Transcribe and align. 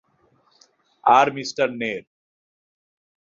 আর 1.03 1.27
মিঃ 1.35 1.49
নের। 1.79 2.03